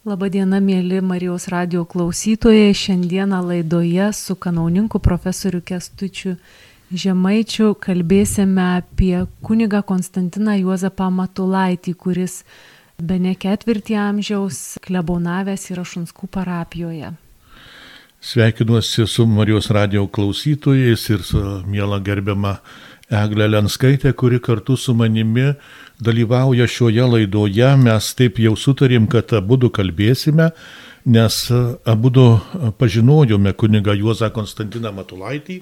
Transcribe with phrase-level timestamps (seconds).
[0.00, 2.72] Labadiena, mėly Marijos radio klausytojai.
[2.72, 6.38] Šiandieną laidoje su kanauninku profesoriu Kestučiu
[6.88, 12.38] Žemaičiu kalbėsime apie kunigą Konstantiną Juozapą Matulaitį, kuris
[12.96, 17.12] be ne ketvirtį amžiaus klebonavęs yra Šunskų parapijoje.
[18.24, 22.56] Sveikinuosi su Marijos radio klausytojais ir su miela gerbiama
[23.10, 25.48] Eglė Lenskaitė, kuri kartu su manimi
[25.98, 27.70] dalyvauja šioje laidoje.
[27.82, 30.52] Mes taip jau sutarėm, kad abu kalbėsime,
[31.04, 31.38] nes
[31.90, 32.10] abu
[32.78, 35.58] pažinojome kunigą Juozą Konstantiną Matulaitį.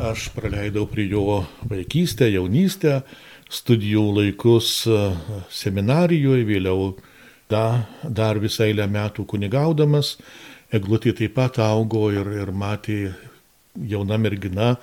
[0.00, 3.02] Aš praleidau prie jo vaikystę, jaunystę,
[3.50, 4.88] studijų laikus
[5.50, 6.94] seminarijoje, vėliau
[7.50, 10.16] da, dar visą eilę metų kunigaudamas.
[10.72, 13.12] Eglutė taip pat augo ir, ir matė
[13.76, 14.78] jauna mergina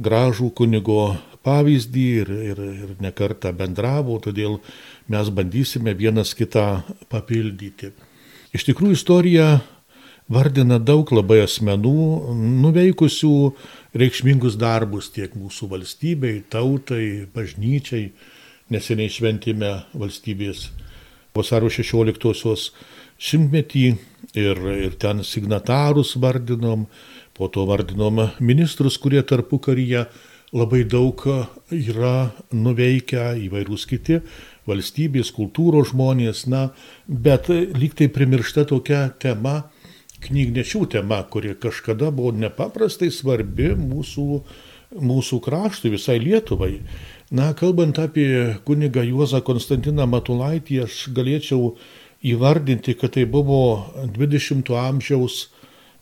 [0.00, 4.58] gražų kunigo pavyzdį ir, ir, ir nekartą bendravo, todėl
[5.10, 7.92] mes bandysime vienas kitą papildyti.
[8.56, 9.46] Iš tikrųjų istorija
[10.30, 11.94] vardina daug labai asmenų,
[12.64, 13.34] nuveikusių
[13.98, 18.10] reikšmingus darbus tiek mūsų valstybei, tautai, bažnyčiai.
[18.70, 20.68] Neseniai šventėme valstybės
[21.34, 22.68] vasario 16-osios
[23.20, 23.86] šimtmetį
[24.38, 26.86] ir, ir ten signatarus vardinom,
[27.34, 30.04] po to vardinom ministrus, kurie tarpu karyje
[30.56, 31.22] labai daug
[31.70, 34.20] yra nuveikę įvairūs kiti
[34.68, 36.70] valstybės, kultūros žmonės, na,
[37.06, 39.70] bet lyg tai primiršta tokia tema,
[40.20, 44.26] knygnešių tema, kuri kažkada buvo nepaprastai svarbi mūsų,
[45.00, 46.80] mūsų kraštui, visai Lietuvai.
[47.30, 51.76] Na, kalbant apie kunigą Juozą Konstantiną Matulaitį, aš galėčiau
[52.26, 53.86] įvardinti, kad tai buvo
[54.18, 55.46] 20-ojo amžiaus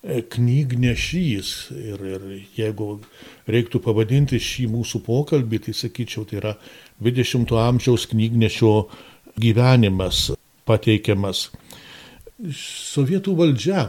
[0.03, 1.53] knygnešys.
[1.75, 2.99] Ir, ir jeigu
[3.51, 6.55] reiktų pavadinti šį mūsų pokalbį, tai sakyčiau, tai yra
[7.03, 8.75] 20-ojo amžiaus knygnešio
[9.39, 10.29] gyvenimas
[10.69, 11.49] pateikiamas.
[12.55, 13.89] Sovietų valdžia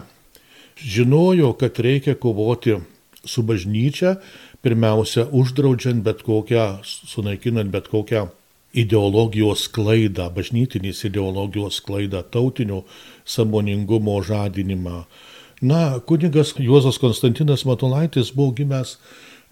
[0.79, 2.79] žinojo, kad reikia kovoti
[3.27, 4.17] su bažnyčia,
[4.63, 8.27] pirmiausia, uždraudžiant bet kokią, sunaikinant bet kokią
[8.77, 12.83] ideologijos klaidą, bažnytinės ideologijos klaidą, tautinio
[13.25, 15.03] samoningumo žadinimą,
[15.61, 18.97] Na, kunigas Juozas Konstantinas Matulaitis buvo gimęs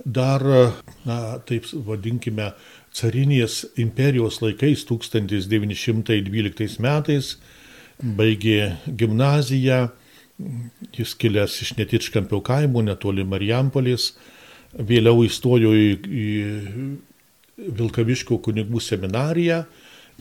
[0.06, 0.42] dar,
[1.04, 2.54] na, taip vadinkime,
[2.96, 7.38] carinės imperijos laikais 1912 metais,
[8.00, 9.90] baigė gimnaziją,
[10.96, 14.14] jis kilęs iš netičkampio kaimo, netoli Marijampolės,
[14.78, 19.66] vėliau įstojo į, į Vilkaviškio kunigų seminariją,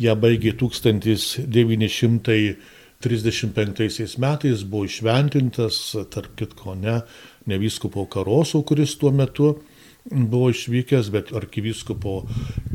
[0.03, 2.57] ją baigė 1900
[3.05, 5.81] 35 metais buvo išventintas,
[6.13, 7.01] tarp kitko ne,
[7.47, 9.57] ne vyskupo Karoso, kuris tuo metu
[10.11, 12.23] buvo išvykęs, bet arkivyskupo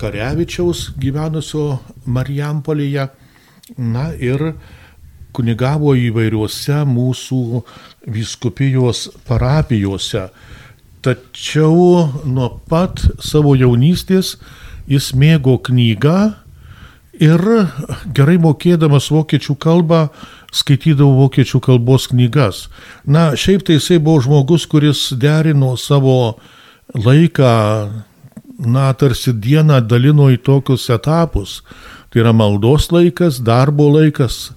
[0.01, 3.07] Karevičiaus gyvenusio Marijampolėje.
[3.77, 4.51] Na ir
[5.31, 7.61] kunigavo įvairiuose mūsų
[8.11, 10.27] vyskupijos parapijose.
[11.01, 14.35] Tačiau nuo pat savo jaunystės
[14.91, 16.17] jis mėgo knygą
[17.21, 17.41] ir
[18.17, 20.07] gerai mokėdamas vokiečių kalbą
[20.51, 22.65] skaitydavau vokiečių kalbos knygas.
[23.05, 26.39] Na, šiaip tai jisai buvo žmogus, kuris derino savo
[26.97, 27.53] laiką,
[28.65, 31.61] na, tarsi dieną dalino į tokius etapus.
[32.11, 34.49] Tai yra maldos laikas, darbo laikas,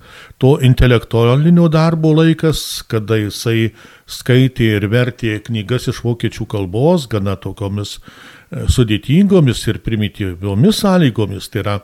[0.43, 3.69] to intelektualinio darbo laikas, kada jisai
[4.11, 11.47] skaitė ir vertė knygas iš vokiečių kalbos, gana tokiomis e, sudėtingomis ir primityviomis sąlygomis.
[11.53, 11.77] Tai yra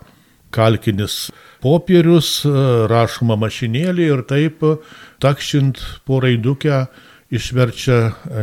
[0.55, 1.31] kalkinis
[1.62, 2.41] popierius,
[2.91, 4.65] rašoma mašinėlė ir taip
[5.22, 6.84] takšint po raidukę
[7.31, 7.99] išverčia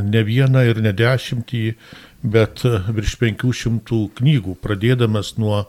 [0.08, 1.64] ne vieną ir ne dešimtį,
[2.24, 5.66] bet virš penkių šimtų knygų, pradėdamas nuo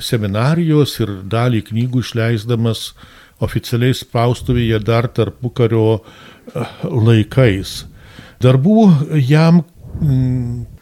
[0.00, 2.92] seminarijos ir dalį knygų išleisdamas
[3.44, 6.00] oficialiai spaustuvėje dar tarpu kario
[6.84, 7.84] laikais.
[8.42, 8.78] Darbų
[9.20, 9.62] jam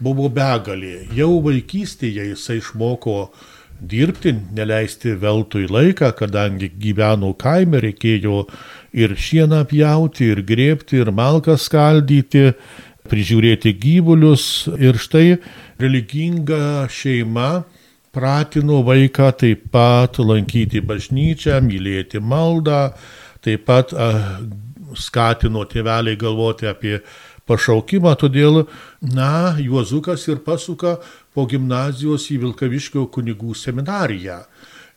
[0.02, 1.08] buvo begalė.
[1.16, 3.32] Jau vaikystėje jisai išmoko
[3.88, 8.44] dirbti, neleisti veltui laiką, kadangi gyveno kaime, reikėjo
[8.94, 12.52] ir šieną pjauti, ir grėpti, ir malką skaldyti,
[13.10, 14.46] prižiūrėti gyvulius.
[14.78, 15.38] Ir štai
[15.82, 17.64] religinga šeima
[18.12, 22.92] pratino vaiką taip pat lankyti bažnyčią, mylėti maldą,
[23.42, 23.94] taip pat
[24.98, 26.98] skatino tėveliai galvoti apie
[27.48, 28.62] pašaukimą, todėl,
[29.02, 30.98] na, Juozukas ir pasuka
[31.34, 34.42] po gimnazijos į Vilkaviškio kunigų seminariją.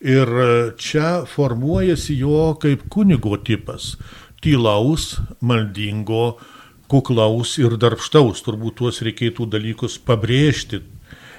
[0.05, 0.29] Ir
[0.77, 3.95] čia formuojasi jo kaip kunigo tipas-
[4.43, 6.37] tylaus, maldingo,
[6.91, 8.43] kuklaus ir darbštaus.
[8.43, 10.81] Turbūt tuos reikėtų dalykus pabrėžti.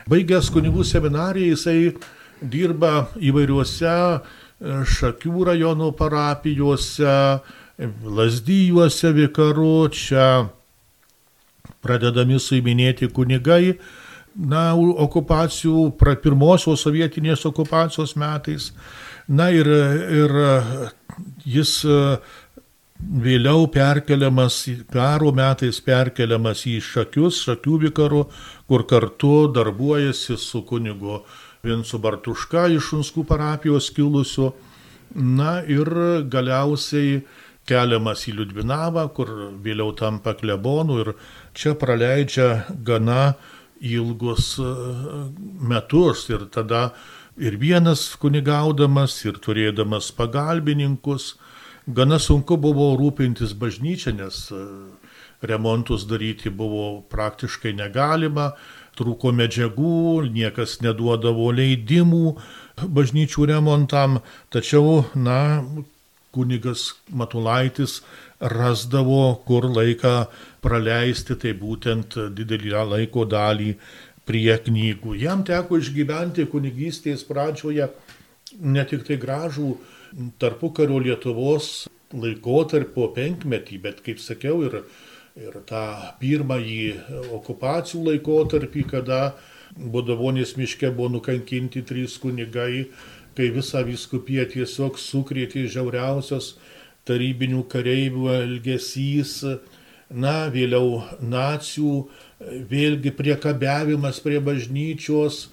[0.08, 1.94] Baigęs kunigų seminariją jisai
[2.40, 4.22] dirba įvairiuose
[4.60, 7.40] Šakių rajono parapijose,
[7.76, 10.48] Lasdyjuose vikaru, čia
[11.84, 13.76] pradedami suiminėti kunigai,
[14.36, 15.90] na, okupacijų,
[16.22, 18.72] pirmosios sovietinės okupacijos metais.
[19.26, 20.34] Na ir, ir
[21.46, 21.80] jis
[22.96, 24.60] vėliau perkeliamas,
[24.92, 28.26] karo metais perkeliamas į Šakius, Šakių vikaru,
[28.68, 31.22] kur kartu darbuojasi su kunigu
[31.66, 34.52] Vincu Bartuška iš Šunskų parapijos kilusiu.
[35.16, 35.88] Na ir
[36.28, 37.20] galiausiai
[37.66, 39.30] keliamas į Liudvinavą, kur
[39.62, 41.12] vėliau tampa klebonu ir
[41.56, 43.34] čia praleidžia gana
[43.80, 44.70] ilgus e,
[45.60, 46.92] metus ir tada
[47.36, 51.34] ir vienas kunigaudamas, ir turėdamas pagalbininkus,
[51.86, 54.62] gana sunku buvo rūpintis bažnyčia, nes e,
[55.46, 58.54] remontus daryti buvo praktiškai negalima,
[58.96, 62.36] trūko medžiagų, niekas neduodavo leidimų
[62.80, 64.20] bažnyčių remontam,
[64.52, 65.60] tačiau, na,
[66.36, 68.02] kunigas Matulaitis
[68.40, 70.14] rasdavo, kur laiką
[70.64, 73.72] praleisti, tai būtent didelį laiko dalį
[74.26, 75.16] prie knygų.
[75.22, 77.88] Jam teko išgyventi kunigystės pradžioje
[78.60, 79.74] ne tik tai gražų
[80.40, 84.80] tarpukario Lietuvos laikotarpio penkmetį, bet, kaip sakiau, ir,
[85.38, 85.84] ir tą
[86.20, 89.20] pirmąjį okupacijų laikotarpį, kada
[89.76, 92.86] Bodovonės miške buvo nukankinti trys kunigai,
[93.36, 96.54] kai visą viskupiją tiesiog sukrėtė žiauriausios
[97.06, 99.38] tarybinių kareivių elgesys,
[100.10, 102.06] na, vėliau nacijų,
[102.70, 105.46] vėlgi priekabiavimas prie bažnyčios,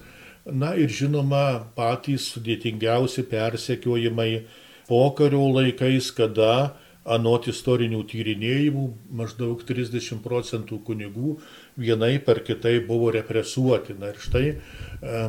[0.44, 4.44] na ir žinoma patys sudėtingiausi persekiojimai
[4.88, 11.36] pokario laikais, kada anot istorinių tyrinėjimų maždaug 30 procentų kunigų
[11.76, 13.94] vienai per kitai buvo represuoti.
[13.98, 14.56] Na ir štai e,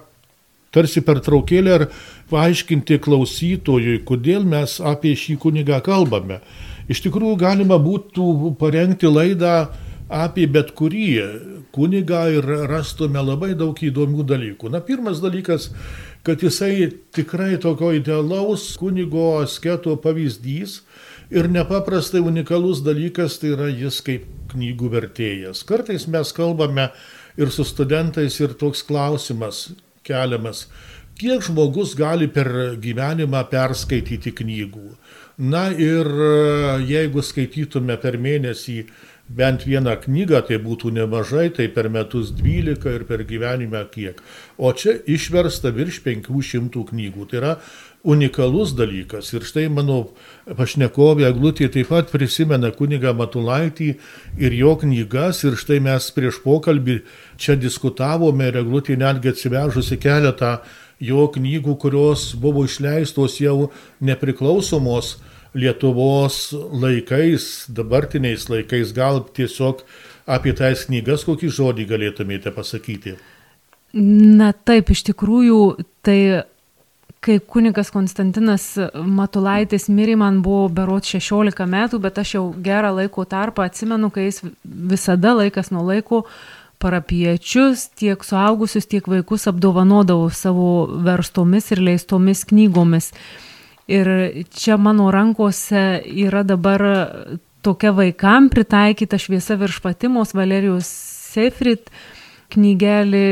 [0.75, 1.87] tarsi per traukėlę ir
[2.31, 6.41] paaiškinti klausytojui, kodėl mes apie šį kunigą kalbame.
[6.91, 9.55] Iš tikrųjų galima būtų parengti laidą
[10.11, 11.07] apie bet kurį
[11.73, 14.69] kunigą ir rastume labai daug įdomių dalykų.
[14.69, 15.71] Na, pirmas dalykas,
[16.25, 20.81] kad jisai tikrai tokio idealaus kunigo asketo pavyzdys
[21.33, 25.65] ir nepaprastai unikalus dalykas tai yra jis kaip knygų vertėjas.
[25.65, 26.91] Kartais mes kalbame
[27.37, 29.71] ir su studentais ir toks klausimas,
[30.05, 30.67] keliamas.
[31.15, 32.49] Kiek žmogus gali per
[32.83, 34.89] gyvenimą perskaityti knygų?
[35.37, 36.31] Na ir e,
[36.87, 38.77] jeigu skaitytume per mėnesį
[39.27, 44.21] bent vieną knygą, tai būtų nemažai, tai per metus 12 ir per gyvenimą kiek.
[44.57, 47.27] O čia išversta virš 500 knygų.
[47.31, 47.53] Tai yra
[48.05, 49.31] unikalus dalykas.
[49.33, 50.11] Ir štai mano
[50.45, 53.89] pašnekovė Glutė taip pat prisimena kunigą Matulaitį
[54.37, 55.41] ir jo knygas.
[55.47, 56.99] Ir štai mes prieš pokalbį
[57.41, 60.59] čia diskutavome ir Glutė netgi atsivežusi keletą
[61.01, 65.17] jo knygų, kurios buvo išleistos jau nepriklausomos
[65.55, 68.91] Lietuvos laikais, dabartiniais laikais.
[68.91, 69.85] Gal tiesiog
[70.27, 73.15] apie tas knygas kokį žodį galėtumėte pasakyti?
[73.95, 75.59] Na taip, iš tikrųjų,
[76.03, 76.43] tai
[77.25, 83.25] kai kunigas Konstantinas Matulaitis mirė, man buvo berot 16 metų, bet aš jau gerą laiko
[83.29, 86.25] tarpą atsimenu, kai jis visada laikas nuo laiko
[86.81, 90.69] parapiečius, tiek suaugusius, tiek vaikus apdovanodavo savo
[91.05, 93.11] verstomis ir leistomis knygomis.
[93.89, 94.09] Ir
[94.53, 96.83] čia mano rankose yra dabar
[97.65, 100.89] tokia vaikam pritaikyta šviesa virš Fatimos Valerijos
[101.33, 101.89] Sefrit
[102.53, 103.25] knygelį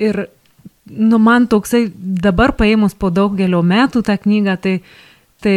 [0.00, 0.20] ir
[0.90, 4.74] nu, man toksai dabar paėmus po daugelio metų tą knygą, tai,
[5.42, 5.54] tai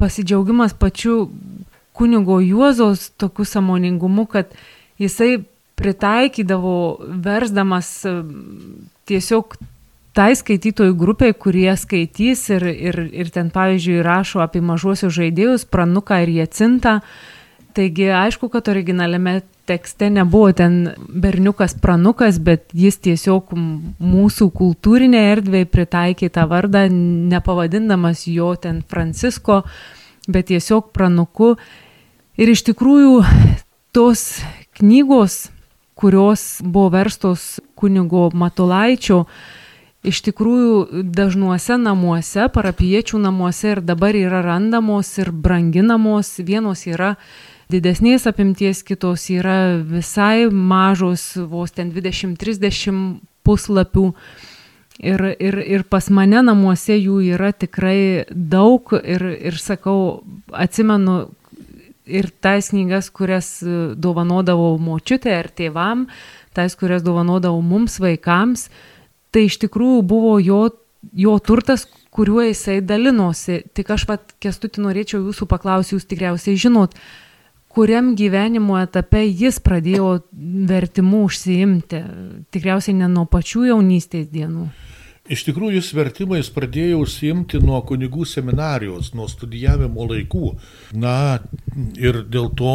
[0.00, 1.28] pasidžiaugimas pačiu
[1.94, 4.50] kunigo Juozos tokiu samoningumu, kad
[4.98, 5.44] jisai
[5.78, 6.74] pritaikydavo
[7.22, 7.90] versdamas
[9.08, 9.56] tiesiog
[10.14, 16.20] tai skaitytojų grupiai, kurie skaitys ir, ir, ir ten, pavyzdžiui, rašo apie mažuosius žaidėjus, pranuką
[16.22, 17.00] ir jacintą.
[17.74, 23.50] Taigi, aišku, kad originaliame tekste nebuvo ten berniukas pranukas, bet jis tiesiog
[23.98, 26.84] mūsų kultūrinė erdvė pritaikė tą vardą,
[27.32, 29.62] nepavadindamas jo ten Francisko,
[30.28, 31.54] bet tiesiog pranuku.
[32.38, 33.24] Ir iš tikrųjų
[33.94, 34.42] tos
[34.78, 35.48] knygos,
[35.94, 39.24] kurios buvo verstos kunigo Matulaičio,
[40.04, 46.36] iš tikrųjų dažnuose namuose, parapiečių namuose ir dabar yra randamos ir branginamos.
[46.44, 47.14] Vienos yra
[47.72, 54.10] didesnės apimties, kitos yra visai mažos, vos ten 20-30 puslapių.
[55.02, 60.22] Ir, ir, ir pas mane namuose jų yra tikrai daug ir, ir sakau,
[60.54, 61.32] atsimenu
[62.06, 63.48] ir tas knygas, kurias
[63.98, 66.06] dovanodavau močiutė ar tėvam,
[66.54, 68.68] tas, kurias dovanodavau mums vaikams,
[69.34, 70.62] tai iš tikrųjų buvo jo,
[71.10, 73.64] jo turtas, kuriuo jisai dalinosi.
[73.74, 76.94] Tik aš pat, kestuti, norėčiau jūsų paklausyti, jūs tikriausiai žinot,
[77.74, 80.14] kuriam gyvenimo etape jis pradėjo
[80.70, 82.00] vertimu užsiimti.
[82.54, 84.68] Tikriausiai ne nuo pačių jaunystės dienų.
[85.24, 90.50] Iš tikrųjų, jis vertimais pradėjo užsiimti nuo kunigų seminarijos, nuo studijavimo laikų.
[91.00, 91.38] Na
[91.96, 92.74] ir dėl to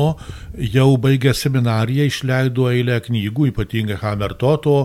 [0.73, 4.79] jau baigę seminariją išleido eilę knygų, ypatingai Hamertoto,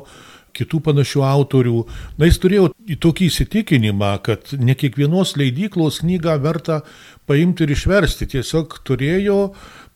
[0.54, 1.78] kitų panašių autorių.
[2.18, 2.68] Na, jis turėjo
[3.00, 6.82] tokį įsitikinimą, kad ne kiekvienos leidyklos knygą verta
[7.24, 8.28] paimti ir išversti.
[8.36, 9.38] Tiesiog turėjo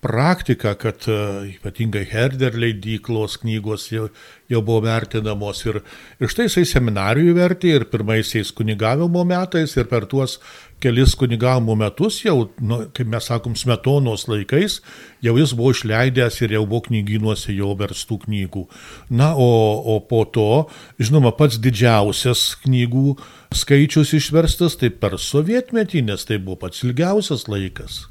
[0.01, 1.17] praktika, kad e,
[1.57, 4.07] ypatingai Herder leidyklos knygos jau,
[4.51, 5.81] jau buvo vertinamos ir,
[6.23, 10.37] ir štai jisai seminarijų vertė ir pirmaisiais kunigavimo metais ir per tuos
[10.79, 14.79] kelis kunigavimo metus jau, nu, kaip mes sakom, smetonos laikais,
[15.25, 18.63] jau jis buvo išleidęs ir jau buvo knyginuose jo verstų knygų.
[19.11, 19.49] Na, o,
[19.83, 20.69] o po to,
[21.03, 23.17] žinoma, pats didžiausias knygų
[23.51, 28.05] skaičius išverstas tai per sovietmetį, nes tai buvo pats ilgiausias laikas.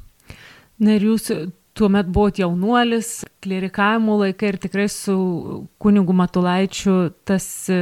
[0.78, 1.32] Na ir jūs
[1.78, 5.14] tuomet buvot jaunuolis, klerikavimo laikai ir tikrai su
[5.80, 6.96] kunigu Matulaičiu
[7.28, 7.78] tas e,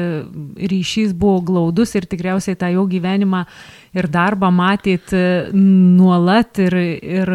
[0.73, 3.45] ryšys buvo glaudus ir tikriausiai tą jo gyvenimą
[3.97, 5.25] ir darbą matėt e,
[5.57, 7.35] nuolat ir, ir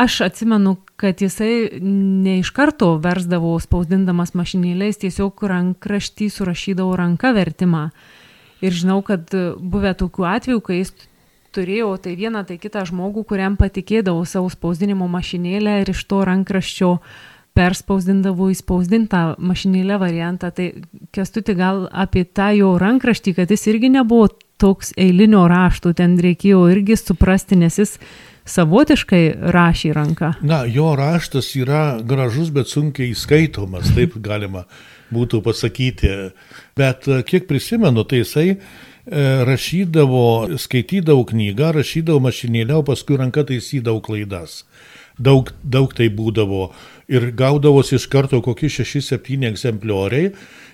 [0.00, 7.88] aš atsimenu, kad jisai ne iš karto versdavo spausdindamas mašinėlės, tiesiog rankraštį surašydavo ranka vertimą.
[8.60, 10.92] Ir žinau, kad buvę tokių atvejų, kai jis
[11.54, 16.94] turėjau tai vieną, tai kitą žmogų, kuriam patikėdavau savo spausdinimo mašinėlę ir iš to rankraščio
[17.58, 20.52] perspausdindavau įspausdintą mašinėlę variantą.
[20.54, 20.70] Tai
[21.14, 24.30] kestuti gal apie tą jo rankraštį, kad jis irgi nebuvo
[24.60, 27.96] toks eilinio rašto, ten reikėjo irgi suprasti, nes jis
[28.50, 29.22] savotiškai
[29.54, 30.34] rašė ranką.
[30.46, 34.66] Na, jo raštas yra gražus, bet sunkiai įskaitomas, taip galima
[35.14, 36.12] būtų pasakyti.
[36.78, 38.46] Bet kiek prisimenu, tai jisai
[39.10, 44.64] rašydavo, skaitydavo knygą, rašydavo mašinėlę, o paskui ranka taisydavo klaidas.
[45.20, 46.70] Daug, daug tai būdavo.
[47.10, 50.30] Ir gaudavosi iš karto kokie 6-7 egzemplioriai.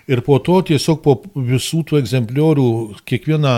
[0.07, 2.69] Ir po to tiesiog po visų tų egzempliorių
[3.09, 3.57] kiekvieną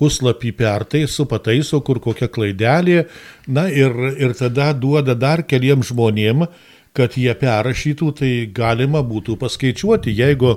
[0.00, 3.04] puslapį pertaiso, pataiso, kur kokia klaidelė,
[3.48, 6.46] na ir, ir tada duoda dar keliem žmonėm,
[6.96, 10.56] kad jie perrašytų, tai galima būtų paskaičiuoti, jeigu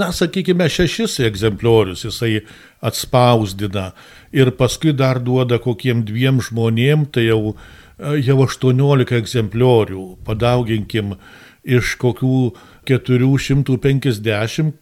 [0.00, 2.42] na, sakykime, šešis egzempliorius jisai
[2.84, 3.90] atspausdina
[4.32, 7.54] ir paskui dar duoda kokiem dviem žmonėm, tai jau,
[7.98, 11.16] jau 18 egzempliorių, padauginkim
[11.62, 12.52] iš kokių
[12.88, 14.72] 450,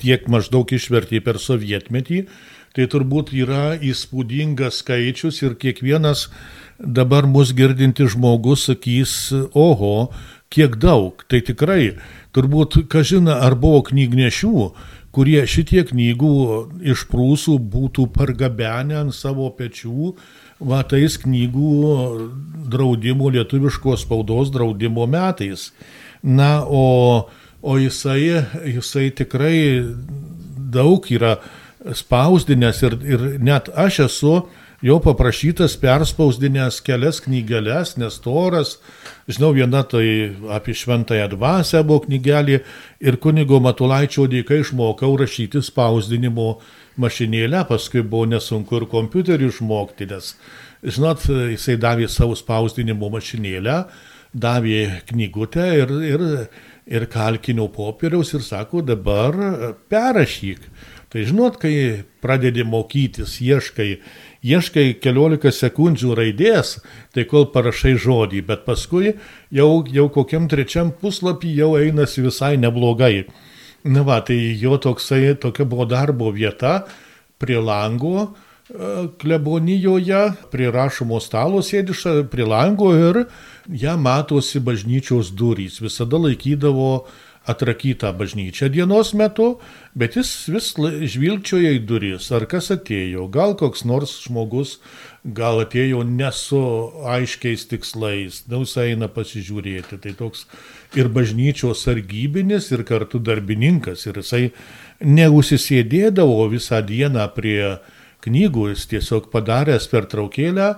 [0.00, 2.24] tiek maždaug išvertė per sovietmetį,
[2.74, 6.28] tai turbūt yra įspūdingas skaičius ir kiekvienas
[6.78, 10.10] dabar mus girdinti žmogus sakys, oho,
[10.54, 11.26] kiek daug.
[11.28, 11.96] Tai tikrai
[12.34, 14.62] Turbūt, kažina, ar buvo knygnešių,
[15.14, 16.30] kurie šitie knygų
[16.90, 20.10] iš prūsų būtų pargabenę ant savo pečių,
[20.58, 21.74] va tais knygų
[22.72, 25.68] draudimo, lietuviškos spaudos draudimo metais.
[26.26, 27.28] Na, o,
[27.62, 29.86] o jisai, jisai tikrai
[30.74, 31.36] daug yra
[31.94, 34.36] spausdinęs ir, ir net aš esu
[34.84, 38.76] jo paprašytas perspausdinęs kelias knygeles, nes toras,
[39.24, 42.58] žinau, viena tai apie šventąją dvasę buvo knygelė
[43.00, 46.48] ir kunigo Matulaičio dėka išmokau rašyti spausdinimo
[47.00, 50.34] mašinėlę, paskui buvo nesunku ir kompiuterį išmokti, nes,
[50.84, 51.24] žinot,
[51.54, 53.78] jisai davė savo spausdinimo mašinėlę,
[54.36, 56.26] davė knygutę ir, ir,
[56.90, 59.32] ir kalkinio popieriaus ir sako, dabar
[59.88, 60.68] perrašyk.
[61.14, 63.92] Tai žinot, kai pradedi mokytis, ieškai
[64.44, 66.76] ieškai keliolika sekundžių raidės,
[67.16, 69.14] tai kol parašai žodį, bet paskui
[69.54, 73.26] jau, jau kokiam trečiam puslapį jau einasi visai neblogai.
[73.84, 76.84] Na va, tai jo toksai, tokia buvo darbo vieta
[77.40, 78.30] prie lango,
[78.68, 80.22] e, klebonijoje,
[80.52, 83.26] prie rašomo stalo sėdiša, prie lango ir
[83.68, 85.82] ją matosi bažnyčios durys.
[85.84, 87.04] Visada laikydavo
[87.46, 89.58] atrakytą bažnyčią dienos metu,
[89.94, 90.70] bet jis vis
[91.12, 94.78] žvilgčioja į duris, ar kas atėjo, gal koks nors žmogus,
[95.24, 96.62] gal atėjo nesu
[97.04, 100.00] aiškiais tikslais, daus eina pasižiūrėti.
[100.00, 100.46] Tai toks
[100.96, 104.44] ir bažnyčios sargybinis, ir kartu darbininkas, ir jisai
[105.04, 107.76] neusisėdėdavo visą dieną prie
[108.24, 110.74] knygų, jis tiesiog padaręs per traukėlę,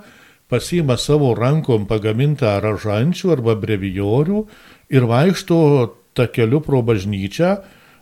[0.51, 4.43] pasima savo rankom pagamintą ražančių arba brevijorių
[4.95, 5.61] ir vaikšto
[6.17, 7.53] tą keliu pro bažnyčią,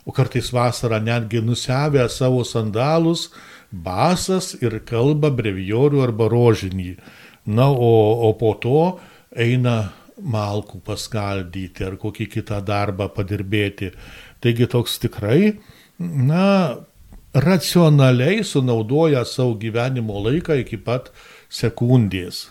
[0.05, 3.29] o kartais vasarą netgi nusevę savo sandalus,
[3.71, 6.95] basas ir kalba brevijorių arba rožinį.
[7.45, 7.93] Na, o,
[8.25, 8.81] o po to
[9.35, 13.91] eina malkų paskaldyti ar kokį kitą darbą padirbėti.
[14.41, 15.55] Taigi toks tikrai,
[15.99, 16.45] na,
[17.35, 21.11] racionaliai sunaudoja savo gyvenimo laiką iki pat
[21.51, 22.47] sekundės.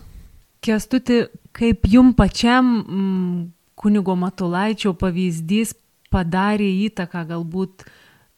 [0.64, 1.24] Kestuti,
[1.56, 3.38] kaip jum pačiam mm,
[3.84, 5.74] kunigo Matulaičio pavyzdys
[6.14, 7.84] padarė įtaką galbūt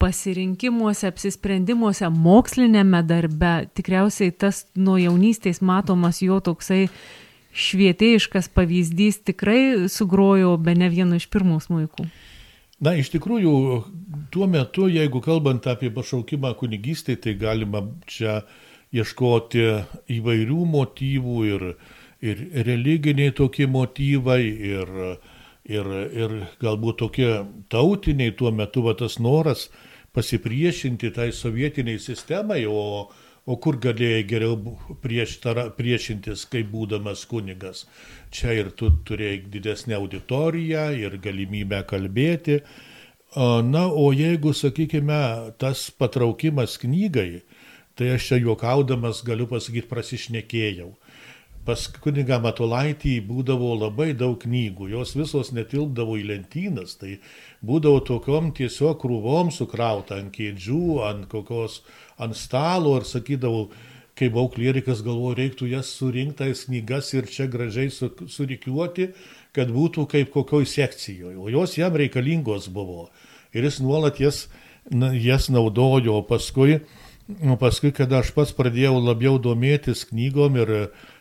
[0.00, 6.86] pasirinkimuose, apsisprendimuose, mokslinėme darbe, tikriausiai tas nuo jaunystės matomas jo toksai
[7.56, 12.08] švietėjiškas pavyzdys tikrai sugrojo be ne vienu iš pirmų smūkų.
[12.84, 13.52] Na, iš tikrųjų,
[14.34, 18.42] tuo metu, jeigu kalbant apie pašaukimą kunigystėje, tai galima čia
[18.92, 19.64] ieškoti
[20.12, 21.64] įvairių motyvų ir,
[22.20, 24.92] ir religiniai tokie motyvai, ir,
[25.68, 27.30] ir, ir galbūt tokie
[27.72, 29.68] tautiniai tuo metu va tas noras
[30.16, 33.08] pasipriešinti tai sovietiniai sistemai, o,
[33.46, 34.56] O kur galėjai geriau
[35.04, 37.84] prieš, tara, priešintis, kaip būdamas kunigas?
[38.34, 42.58] Čia ir tu turėjai didesnę auditoriją ir galimybę kalbėti.
[43.36, 45.20] Na, o jeigu, sakykime,
[45.62, 47.44] tas patraukimas knygai,
[47.94, 50.90] tai aš čia juokaudamas galiu pasakyti, prasišnekėjau.
[51.66, 57.16] Pas kunigą Matulaitį būdavo labai daug knygų, jos visos netilpdavo į lentynas, tai
[57.66, 61.80] būdavo tokiom tiesiog krūvom sukrauta ant kėdžių, ant kokios
[62.22, 63.64] ant stalo ir sakydavau,
[64.16, 69.10] kai buvau klierikas, galvoju, reiktų jas surinktas knygas ir čia gražiai su, surikiuoti,
[69.56, 71.34] kad būtų kaip kokioj sekcijoje.
[71.34, 73.08] O jos jam reikalingos buvo.
[73.56, 74.46] Ir jis nuolat jas,
[75.18, 76.20] jas naudojo.
[76.20, 76.78] O paskui,
[77.60, 80.74] paskui, kada aš pats pradėjau labiau domėtis knygom ir,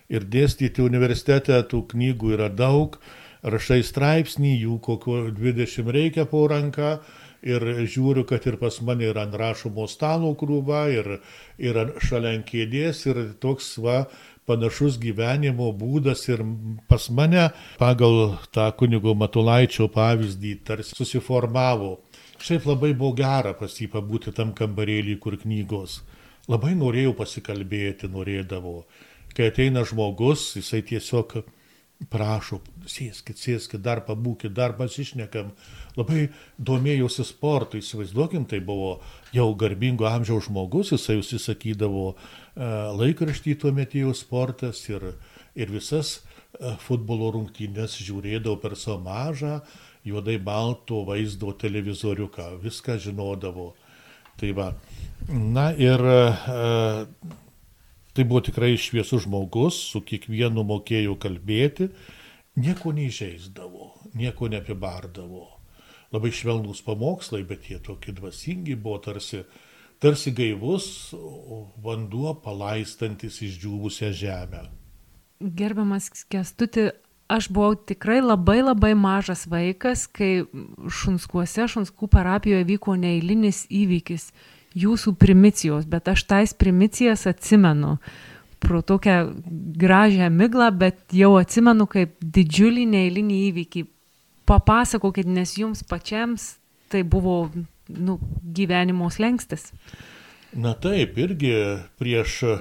[0.09, 2.97] ir dėstyti universitete, tų knygų yra daug,
[3.45, 6.97] rašai straipsnį, jų kokio 20 reikia po ranką
[7.45, 11.19] ir žiūriu, kad ir pas mane yra ant rašomo stalo krūva, ir,
[11.61, 14.05] ir šalia ant kėdės, ir toks va
[14.49, 16.41] panašus gyvenimo būdas ir
[16.89, 17.47] pas mane
[17.81, 21.97] pagal tą kunigo Matulaičio pavyzdį tarsi susiformavo.
[22.45, 26.01] Šiaip labai buvo gera pas jį pabūti tam kambarėlį, kur knygos.
[26.51, 28.83] Labai norėjau pasikalbėti, norėdavo.
[29.35, 31.41] Kai ateina žmogus, jisai tiesiog
[32.11, 35.53] prašo, sėskit, sėskit, dar pabūkit, dar pasišnekam.
[35.95, 36.27] Labai
[36.59, 38.97] domėjausi sportu, įsivaizduokim, tai buvo
[39.35, 42.15] jau garbingo amžiaus žmogus, jisai užsisakydavo e,
[42.99, 45.13] laikraštį tuo metu sportas ir,
[45.55, 49.61] ir visas e, futbolo rungtynės žiūrėdavo per savo mažą,
[50.05, 53.71] juodai balto vaizdo televizoriuką, viską žinodavo.
[54.35, 54.67] Tai va.
[55.31, 56.19] Na ir e,
[58.15, 61.89] Tai buvo tikrai šviesus žmogus, su kiekvienu mokėjo kalbėti,
[62.55, 65.49] nieko neižeisdavo, nieko neapibardavo.
[66.15, 69.41] Labai švelnus pamokslai, bet jie tokie dvasingi buvo tarsi,
[69.99, 70.87] tarsi gaivus
[71.83, 74.63] vanduo palaistantis išdžiūvusią žemę.
[75.43, 76.87] Gerbiamas Kestuti,
[77.27, 80.45] aš buvau tikrai labai labai mažas vaikas, kai
[80.87, 84.29] Šunskuose, Šunskų parapijoje vyko neįlinis įvykis
[84.75, 87.97] jūsų primicijos, bet aš tais primicijas atsimenu
[88.59, 89.17] pro tokią
[89.79, 93.85] gražią miglą, bet jau atsimenu kaip didžiulį neįlinį įvykį.
[94.45, 96.55] Papasakokit, nes jums pačiams
[96.91, 97.49] tai buvo
[97.89, 99.71] nu, gyvenimo slengstis.
[100.55, 101.51] Na taip, irgi
[101.99, 102.55] prieš e,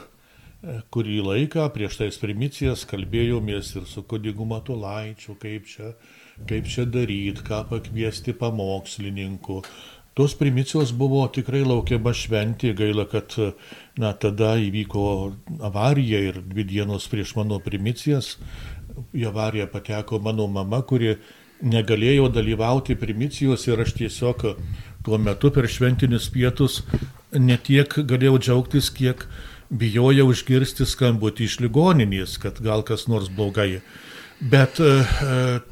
[0.94, 5.92] kurį laiką, prieš tais primicijas kalbėjomės ir su kodigu Matulaičiu, kaip čia,
[6.48, 9.60] kaip čia daryti, ką pakviesti pamokslininkų
[10.14, 13.34] Tos primicijos buvo tikrai laukiama šventė, gaila, kad
[13.98, 15.06] na, tada įvyko
[15.66, 18.36] avarija ir dvi dienos prieš mano primicijas.
[19.10, 21.16] Į avariją pateko mano mama, kuri
[21.66, 24.46] negalėjo dalyvauti primicijos ir aš tiesiog
[25.04, 26.82] tuo metu per šventinius pietus
[27.34, 29.26] ne tiek galėjau džiaugtis, kiek
[29.74, 33.80] bijojau išgirsti skambutį iš ligoninės, kad gal kas nors blogai.
[34.40, 34.90] Bet e,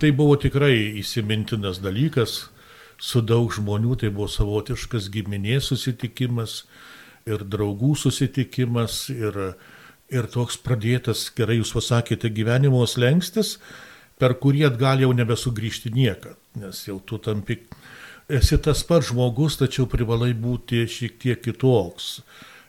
[0.00, 2.51] tai buvo tikrai įsimintinas dalykas,
[3.02, 6.62] su daug žmonių, tai buvo savotiškas giminės susitikimas
[7.26, 9.38] ir draugų susitikimas ir,
[10.12, 13.56] ir toks pradėtas, gerai jūs pasakėte, gyvenimo slengstis,
[14.22, 17.58] per kurį atgal jau nebesugrįžti niekad, nes jau tu tampi,
[18.30, 22.20] esi tas pats žmogus, tačiau privalai būti šiek tiek kitoks.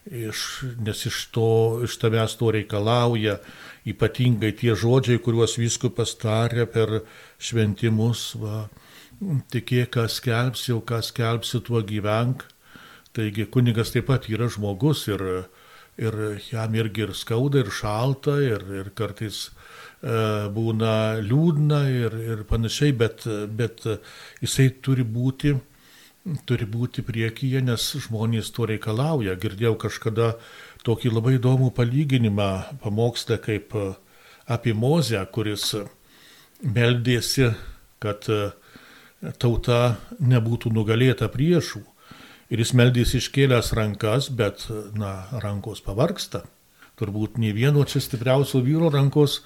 [0.03, 0.39] Iš,
[0.83, 1.49] nes iš, to,
[1.85, 3.37] iš tavęs to reikalauja
[3.87, 7.05] ypatingai tie žodžiai, kuriuos viskupas tarė per
[7.39, 8.33] šventimus.
[8.41, 8.65] Va,
[9.53, 12.45] tikėk, ką skelbsi, jau ką skelbsi, tuo gyvenk.
[13.13, 15.21] Taigi kunigas taip pat yra žmogus ir,
[16.01, 16.17] ir
[16.49, 20.15] jam irgi ir skauda, ir šalta, ir, ir kartais e,
[20.55, 23.85] būna liūdna ir, ir panašiai, bet, bet
[24.41, 25.53] jisai turi būti,
[26.49, 29.37] turi būti priekyje, nes žmonės to reikalauja.
[29.37, 30.33] Girdėjau kažkada
[30.87, 32.49] tokį labai įdomų palyginimą
[32.81, 33.77] pamokslę kaip
[34.49, 35.69] apie Mozę, kuris
[36.63, 37.53] meldėsi,
[38.03, 38.27] kad
[39.39, 41.83] tauta nebūtų nugalėta priešų.
[42.53, 46.43] Ir jis meldys iškėlęs rankas, bet, na, rankos pavarksta.
[46.99, 49.41] Turbūt nei vieno čia stipriausio vyro rankos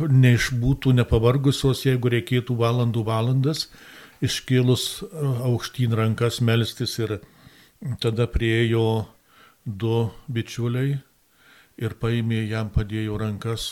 [0.00, 3.68] neišbūtų nepavargusios, jeigu reikėtų valandų valandas
[4.24, 5.04] iškėlus
[5.44, 7.18] aukštyn rankas melstis ir
[8.00, 9.06] tada priejo
[9.64, 10.96] du bičiuliai
[11.76, 13.68] ir paėmė jam padėjo rankas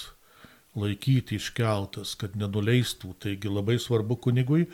[0.75, 3.15] laikyti iškeltas, kad nenuleistų.
[3.23, 4.67] Taigi labai svarbu kunigui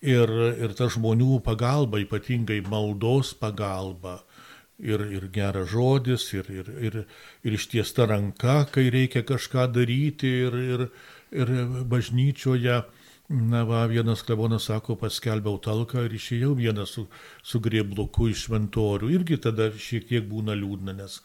[0.00, 4.22] ir, ir ta žmonių pagalba, ypatingai maldos pagalba.
[4.78, 6.96] Ir, ir geras žodis, ir, ir, ir,
[7.42, 10.84] ir ištiesta ranka, kai reikia kažką daryti, ir, ir,
[11.34, 11.50] ir
[11.90, 12.84] bažnyčioje
[13.28, 17.02] Na, va, vienas klebonas sako, paskelbiau talką ir išėjau vienas su,
[17.44, 19.10] su griebluku iš šventorių.
[19.18, 21.18] Irgi tada šiek tiek būna liūdna, nes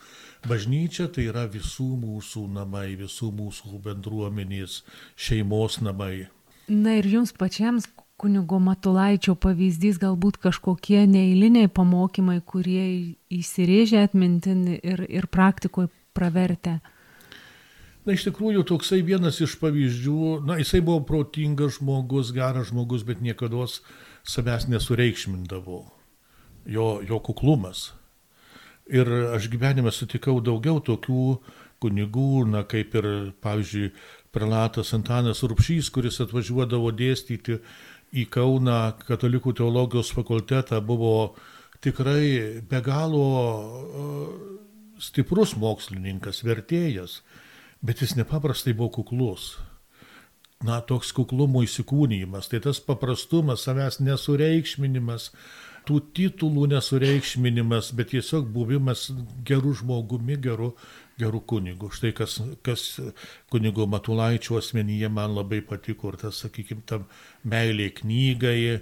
[0.44, 4.82] bažnyčia tai yra visų mūsų namai, visų mūsų bendruomenės,
[5.16, 6.28] šeimos namai.
[6.68, 7.88] Na ir jums pačiams
[8.24, 12.86] kunigo Matulaičio pavyzdys galbūt kažkokie neįliniai pamokymai, kurie
[13.34, 16.78] įsirėžė atmintin ir, ir praktikoje pravertė.
[18.04, 23.24] Na, iš tikrųjų, toksai vienas iš pavyzdžių, na, jisai buvo protingas žmogus, geras žmogus, bet
[23.24, 23.64] niekada
[24.28, 25.84] savęs nesureikšmindavo.
[26.68, 27.92] Jo, jo kuklumas.
[28.92, 31.38] Ir aš gyvenime sutikau daugiau tokių
[31.84, 33.08] kunigų, na, kaip ir,
[33.44, 33.94] pavyzdžiui,
[34.36, 37.60] prelatas Antanas Rupšys, kuris atvažiuodavo dėstyti
[38.14, 41.34] į Kauną katalikų teologijos fakultetą buvo
[41.84, 44.08] tikrai be galo e,
[45.02, 47.22] stiprus mokslininkas, vertėjas,
[47.84, 49.54] bet jis nepaprastai buvo kuklus.
[50.64, 55.32] Na, toks kuklumo įsikūnymas, tai tas paprastumas, savęs nesureikšminimas,
[55.84, 59.10] tų titulų nesureikšminimas, bet tiesiog buvimas
[59.44, 60.72] gerų žmogumi, geru
[61.22, 61.90] gerų kunigų.
[61.94, 62.86] Štai kas, kas
[63.54, 67.06] kunigo Matulaičio asmenyje man labai patiko ir tas, sakykime, tam
[67.46, 68.82] meilė knygai,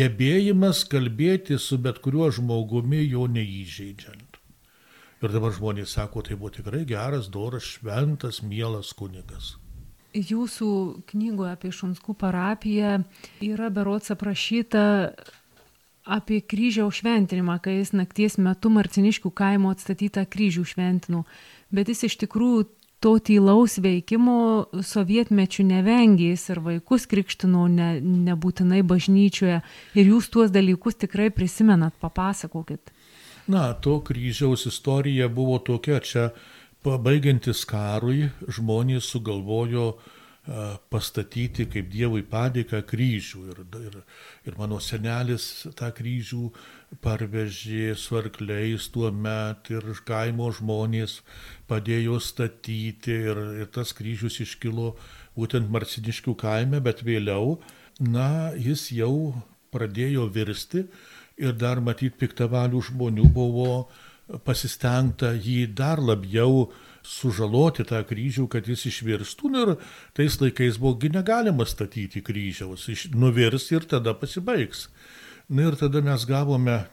[0.00, 4.38] gebėjimas kalbėti su bet kuriuo žmogumi jo neįžeidžiant.
[5.20, 9.58] Ir dabar žmonės sako, tai buvo tikrai geras, doras, šventas, mielas kunigas.
[10.16, 10.70] Jūsų
[11.12, 12.96] knygoje apie Šunskų parapiją
[13.46, 14.82] yra berots aprašyta
[16.10, 21.24] apie kryžiaus šventinimą, kai jis nakties metu Marciniškių kaimo atstatytą kryžių šventino.
[21.70, 22.66] Bet jis iš tikrųjų
[23.00, 24.36] to tylaus veikimo
[24.84, 27.90] sovietmečių nevengė, jis ir vaikus krikštino ne,
[28.26, 29.60] nebūtinai bažnyčioje.
[29.96, 32.92] Ir jūs tuos dalykus tikrai prisimenat, papasakokit.
[33.50, 36.30] Na, to kryžiaus istorija buvo tokia, čia
[36.84, 40.16] pabaigiantis karui žmonės sugalvojo uh,
[40.90, 43.42] pastatyti kaip Dievui padėką kryžių.
[43.52, 43.98] Ir, ir,
[44.48, 46.48] ir mano senelis tą kryžių
[47.04, 51.20] parvežė su arkliais tuo metu ir kaimo žmonės
[51.68, 54.94] padėjo statyti ir, ir tas kryžius iškilo
[55.36, 57.60] būtent Marciniškių kaime, bet vėliau,
[58.00, 59.36] na, jis jau
[59.70, 60.86] pradėjo virsti
[61.40, 63.88] ir dar matyt piktavalių žmonių buvo
[64.44, 66.74] pasistengta jį dar labiau uh,
[67.06, 69.50] sužaloti tą kryžių, kad jis išvirstų.
[69.52, 69.72] Nu, ir
[70.16, 74.88] tais laikais buvogi negalima statyti kryžiaus, nuvirs ir tada pasibaigs.
[75.48, 76.84] Na nu, ir tada mes gavome,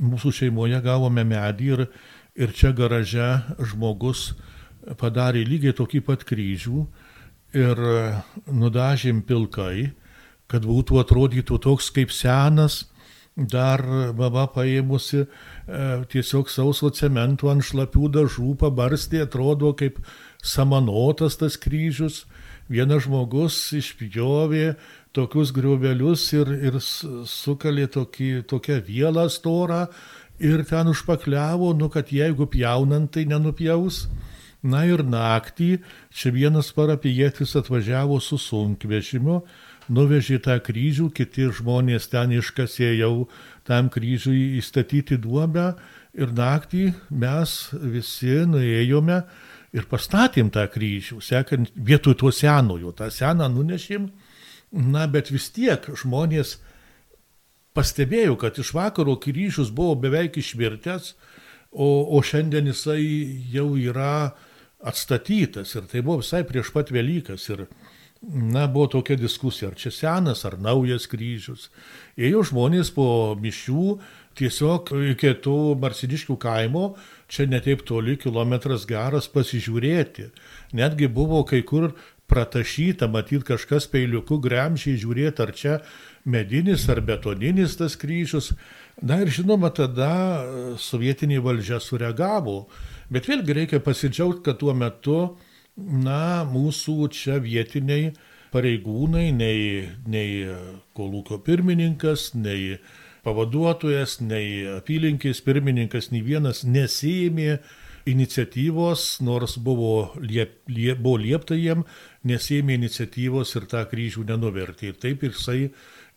[0.00, 1.86] mūsų šeimoje gavome medį ir,
[2.34, 3.30] ir čia garaže
[3.70, 4.32] žmogus
[5.00, 6.84] padarė lygiai tokį pat kryžių
[7.56, 7.80] ir
[8.50, 9.94] nudažėm pilkai,
[10.50, 12.84] kad būtų atrodytų toks kaip senas,
[13.36, 13.82] dar
[14.14, 15.26] mama paėmusi
[15.66, 19.96] E, tiesiog sauso cemento ant šlapių dažų pabarstė, atrodo kaip
[20.44, 22.24] samanotas tas kryžius.
[22.68, 24.74] Vienas žmogus išpjovė
[25.16, 29.86] tokius griovelius ir, ir sukalė tokį, tokią vielą storą
[30.40, 34.04] ir ten užpakliavo, nu kad jeigu pjaunant, tai nenupjaus.
[34.64, 35.78] Na ir naktį
[36.12, 39.42] čia vienas parapijėtis atvažiavo su sunkvežimiu,
[39.92, 43.26] nuvežė tą kryžių, kiti žmonės ten iškasė jau
[43.68, 45.72] tam kryžiui įstatyti duobę
[46.14, 49.22] ir naktį mes visi nuėjome
[49.74, 54.08] ir pastatėm tą kryžių, sekant vietoj to senojo, tą seną nunešėm,
[54.72, 56.58] na bet vis tiek žmonės
[57.74, 61.14] pastebėjo, kad iš vakaro kryžius buvo beveik išvirtęs,
[61.74, 63.02] o, o šiandien jisai
[63.50, 64.34] jau yra
[64.84, 67.64] atstatytas ir tai buvo visai prieš pat Velykas ir
[68.32, 71.68] na, buvo tokia diskusija, ar čia senas, ar naujas kryžius.
[72.16, 73.06] Ėjo žmonės po
[73.40, 73.98] mišių,
[74.38, 76.94] tiesiog iki tų Marsiniškių kaimo,
[77.28, 80.30] čia netaip toli kilometras geras pasižiūrėti.
[80.74, 81.92] Netgi buvo kai kur
[82.30, 85.78] pratašyta, matyt kažkas peiliuku gremžiai žiūrėti, ar čia
[86.24, 88.52] medinis ar betoninis tas kryžius.
[89.02, 90.44] Na ir žinoma, tada
[90.80, 92.64] sovietinė valdžia sureagavo.
[93.12, 95.18] Bet vėlgi reikia pasidžiaugti, kad tuo metu,
[95.76, 98.12] na, mūsų čia vietiniai
[98.54, 100.44] pareigūnai, nei, nei
[100.94, 102.76] kolūkio pirmininkas, nei
[103.24, 107.58] pavaduotojas, nei apylinkės pirmininkas, nei vienas nesijėmė
[108.06, 111.86] iniciatyvos, nors buvo, liep, liep, buvo liepta jiem,
[112.28, 114.92] nesėmė iniciatyvos ir tą kryžių nenuvertė.
[115.00, 115.70] Taip ir jisai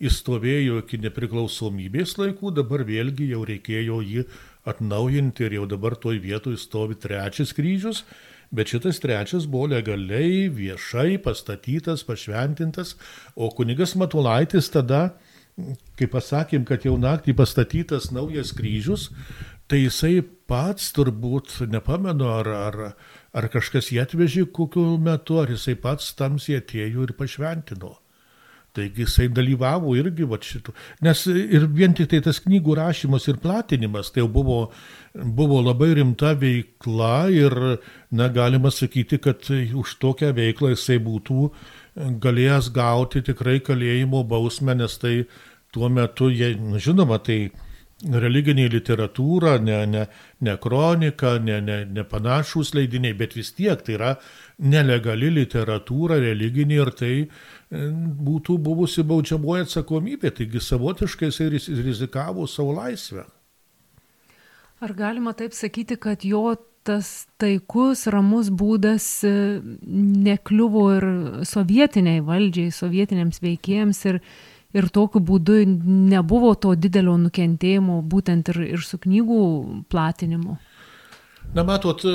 [0.04, 4.28] įstovėjo iki nepriklausomybės laikų, dabar vėlgi jau reikėjo jį
[4.68, 8.04] atnaujinti ir jau dabar toj vietoj stovi trečias kryžius,
[8.52, 12.96] bet šitas trečias buvo legaliai, viešai pastatytas, pašventintas,
[13.36, 15.18] o kunigas Matulaitis tada
[15.98, 19.10] kai pasakėm, kad jau naktį pastatytas naujas kryžius,
[19.68, 22.78] tai jisai pats turbūt, nepamenu, ar, ar,
[23.34, 27.96] ar kažkas jį atvežė kokiu metu, ar jisai pats tamsiai atėjo ir pašventino.
[28.78, 30.74] Taigi jisai dalyvavo irgi va šitų.
[31.06, 34.60] Nes ir vien tik tai tas knygų rašymas ir platinimas, tai jau buvo,
[35.14, 37.58] buvo labai rimta veikla ir,
[38.12, 41.52] na, galima sakyti, kad už tokią veiklą jisai būtų
[41.98, 45.16] galėjęs gauti tikrai kalėjimo bausmę, nes tai
[45.74, 47.48] tuo metu, jie, žinoma, tai
[48.06, 50.04] religinė literatūra, ne, ne,
[50.46, 54.12] ne kronika, ne, ne, ne panašus leidiniai, bet vis tiek tai yra
[54.62, 57.14] nelegali literatūra religinė ir tai
[57.72, 61.50] būtų buvusi baudžiamoji atsakomybė, taigi savotiškai jisai
[61.84, 63.26] rizikavo savo laisvę.
[64.80, 66.56] Ar galima taip sakyti, kad jo
[66.88, 69.32] tas taikus, ramus būdas e,
[70.28, 71.08] nekliuvo ir
[71.50, 74.22] sovietiniai valdžiai, sovietiniams veikėjams ir,
[74.78, 79.42] ir tokiu būdu nebuvo to didelio nukentėjimo būtent ir, ir su knygų
[79.92, 80.56] platinimu?
[81.56, 82.14] Na, matot, e,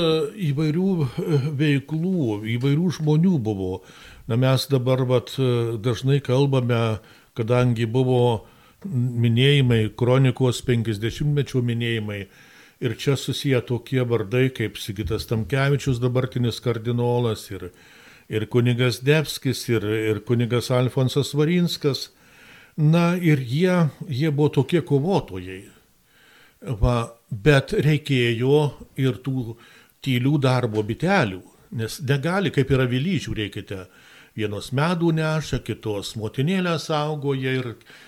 [0.52, 3.78] įvairių e, veiklų, įvairių žmonių buvo.
[4.28, 5.34] Na, mes dabar vat,
[5.82, 7.00] dažnai kalbame,
[7.34, 8.46] kadangi buvo
[8.86, 12.26] minėjimai, kronikos 50-mečio minėjimai,
[12.82, 17.68] Ir čia susiję tokie vardai kaip Sigitas Tamkevičius, dabartinis kardinolas, ir,
[18.26, 22.08] ir kunigas Debskis, ir, ir kunigas Alfonsas Varinskas.
[22.76, 23.76] Na ir jie,
[24.08, 25.60] jie buvo tokie kovotojai.
[26.82, 26.96] Va,
[27.30, 28.58] bet reikėjo
[28.98, 29.54] ir tų
[30.02, 31.38] tylių darbo bitelių,
[31.78, 33.84] nes negali, kaip yra vilyžių, reikite
[34.32, 37.66] Vienos medų neša, kitos motinėlę saugoja ir,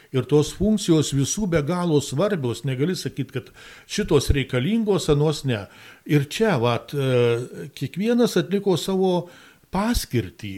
[0.09, 2.63] ir tos funkcijos visų be galo svarbios.
[2.65, 3.51] Negali sakyti, kad
[3.85, 5.67] šitos reikalingos, anos ne.
[6.09, 9.29] Ir čia, vat, e, kiekvienas atliko savo
[9.75, 10.55] paskirtį.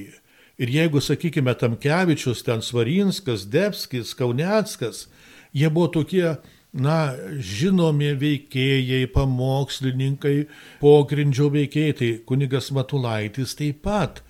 [0.62, 5.08] Ir jeigu, sakykime, Tamkevičius, ten Svarinskas, Debskis, Kauneckas,
[5.50, 6.36] jie buvo tokie,
[6.70, 10.36] na, žinomi veikėjai, pamokslininkai,
[10.78, 14.22] pogrindžio veikėjai, tai kunigas Matulaitis taip pat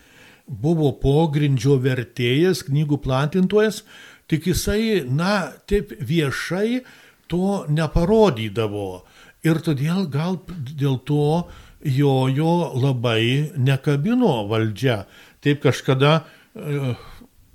[0.46, 3.82] buvo pogrindžio vertėjas, knygų platintojas,
[4.30, 6.82] tik jisai, na, taip viešai
[7.30, 9.04] to neparodydavo.
[9.46, 11.46] Ir todėl gal dėl to
[11.86, 15.04] jojo labai nekabino valdžia.
[15.42, 16.94] Taip kažkada e,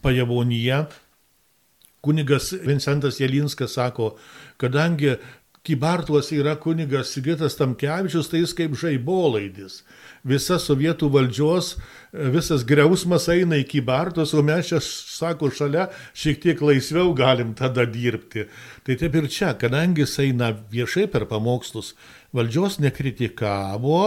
[0.04, 0.86] pajavonyje
[2.02, 4.16] kunigas Vincentas Jelinskas sako,
[4.58, 5.18] kadangi
[5.62, 9.84] Kybartuose yra kunigas Sigitas Tamkevičius, tai jis kaip žaibolaidis
[10.28, 11.76] visa sovietų valdžios,
[12.12, 17.86] visas greusmas eina į kybartus, o mes čia, sako, šalia šiek tiek laisviau galim tada
[17.90, 18.48] dirbti.
[18.86, 21.94] Tai taip ir čia, kadangi jis eina viešai per pamokslus,
[22.36, 24.04] valdžios nekritikavo,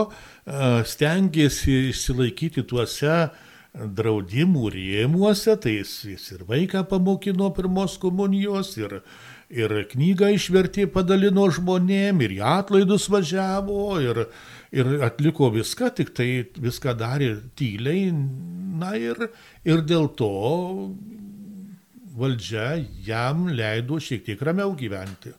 [0.88, 3.18] stengiasi išsilaikyti tuose
[3.74, 9.00] draudimų rėmuose, tai jis, jis ir vaiką pamokino pirmos komunijos, ir,
[9.54, 14.24] ir knygą išvertė, padalino žmonėm, ir į atlaidus važiavo, ir,
[14.74, 16.28] ir atliko viską, tik tai
[16.66, 18.08] viską darė tyliai,
[18.80, 19.28] na ir,
[19.66, 20.32] ir dėl to
[22.14, 22.74] valdžia
[23.06, 25.34] jam leido šiek tiek ramiau gyventi.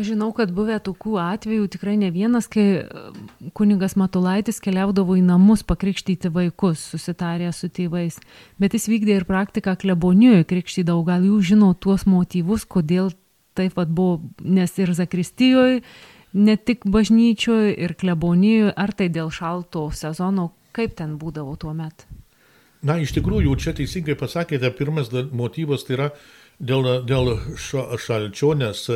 [0.00, 2.84] Aš žinau, kad buvę tokių atvejų tikrai ne vienas, kai e,
[3.52, 8.16] kunigas Matulaitis keliaudavo į namus pakrikštyti vaikus, susitarę su tėvais,
[8.56, 13.12] bet jis vykdė ir praktiką klebonijoje krikštydavo, gal jūs žino tuos motyvus, kodėl
[13.58, 15.82] taip pat buvo, nes ir Zakristijoje,
[16.32, 22.08] ne tik bažnyčioje ir klebonijoje, ar tai dėl šalto sezono, kaip ten būdavo tuo metu?
[22.80, 26.12] Na, iš tikrųjų, čia teisingai pasakėte, pirmas motyvas tai yra
[26.56, 28.86] dėl, dėl šalčio, nes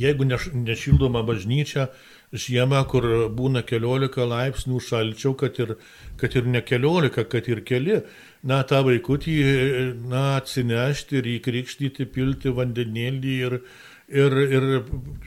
[0.00, 1.88] jeigu nešildoma bažnyčia
[2.32, 3.06] žiemą, kur
[3.36, 5.76] būna keliolika laipsnių šalčio, kad ir,
[6.20, 8.00] kad ir ne keliolika, kad ir keli,
[8.42, 9.36] na, tą vaikutį,
[10.08, 13.58] na, atsinešti ir įkrikštyti, pilti vandenėlį ir,
[14.08, 14.68] ir, ir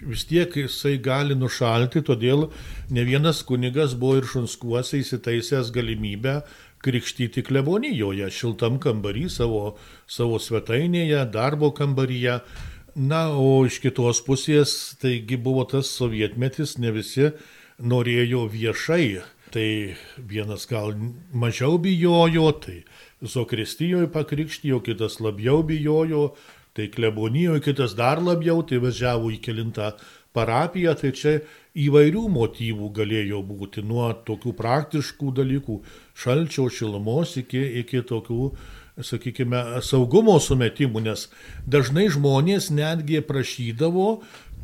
[0.01, 2.49] vis tiek jisai gali nušalti, todėl
[2.89, 6.39] ne vienas kunigas buvo ir šunskuose įsitaisęs galimybę
[6.85, 9.75] krikštyti klebonijoje, šiltam kambarį, savo,
[10.09, 12.39] savo svetainėje, darbo kambaryje.
[12.95, 17.27] Na, o iš kitos pusės, taigi buvo tas sovietmetis, ne visi
[17.83, 19.19] norėjo viešai.
[19.51, 19.67] Tai
[20.31, 20.95] vienas gal
[21.35, 22.77] mažiau bijojo, tai
[23.19, 26.37] Zokristijoje pakrikštijo, kitas labiau bijojo,
[26.75, 29.91] tai klebonijoje kitas dar labiau, tai važiavo į kilintą
[30.35, 31.35] parapiją, tai čia
[31.75, 35.77] įvairių motyvų galėjo būti, nuo tokių praktiškų dalykų,
[36.15, 38.53] šalčio, šilumos iki, iki tokių,
[39.03, 41.27] sakykime, saugumo sumetimų, nes
[41.67, 44.09] dažnai žmonės netgi prašydavo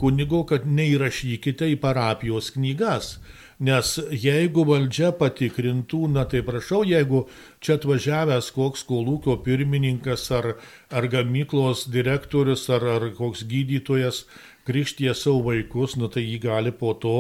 [0.02, 3.18] kunigo, kad neįrašykite į parapijos knygas.
[3.62, 7.28] Nes jeigu valdžia patikrintų, na tai prašau, jeigu
[7.62, 10.56] čia atvažiavęs koks kolūkio pirmininkas ar,
[10.90, 14.24] ar gamyklos direktorius ar, ar koks gydytojas
[14.66, 17.18] krikštie savo vaikus, na tai jį gali po to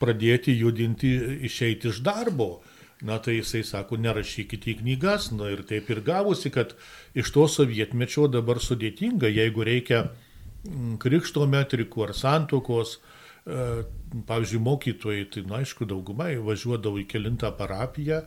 [0.00, 1.10] pradėti judinti,
[1.50, 2.60] išeiti iš darbo.
[3.06, 6.74] Na tai jisai sako, nerašykite į knygas, na ir taip ir gavosi, kad
[7.16, 12.98] iš to sovietmečio dabar sudėtinga, jeigu reikia mm, krikšto metrikų ar santokos,
[13.46, 13.84] E,
[14.26, 18.20] pavyzdžiui, mokytojai, tai na, aišku, daugumai važiuodavo į kilintą parapiją,